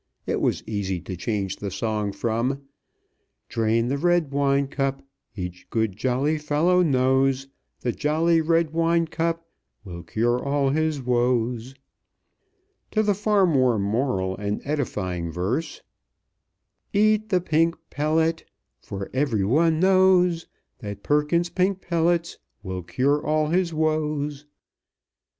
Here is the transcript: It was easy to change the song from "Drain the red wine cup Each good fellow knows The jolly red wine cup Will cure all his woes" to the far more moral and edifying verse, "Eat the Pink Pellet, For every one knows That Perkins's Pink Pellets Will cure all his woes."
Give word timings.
It 0.25 0.41
was 0.41 0.63
easy 0.65 0.99
to 1.01 1.15
change 1.15 1.57
the 1.57 1.69
song 1.69 2.11
from 2.11 2.63
"Drain 3.49 3.87
the 3.87 3.99
red 3.99 4.31
wine 4.31 4.67
cup 4.67 5.03
Each 5.35 5.67
good 5.69 6.01
fellow 6.41 6.81
knows 6.81 7.47
The 7.81 7.91
jolly 7.91 8.41
red 8.41 8.71
wine 8.71 9.05
cup 9.05 9.47
Will 9.83 10.01
cure 10.01 10.43
all 10.43 10.71
his 10.71 11.03
woes" 11.03 11.75
to 12.89 13.03
the 13.03 13.13
far 13.13 13.45
more 13.45 13.77
moral 13.77 14.35
and 14.37 14.59
edifying 14.65 15.31
verse, 15.31 15.83
"Eat 16.93 17.29
the 17.29 17.39
Pink 17.39 17.75
Pellet, 17.91 18.43
For 18.81 19.07
every 19.13 19.43
one 19.45 19.79
knows 19.79 20.47
That 20.79 21.03
Perkins's 21.03 21.51
Pink 21.51 21.79
Pellets 21.79 22.39
Will 22.63 22.81
cure 22.81 23.23
all 23.23 23.49
his 23.49 23.71
woes." 23.71 24.47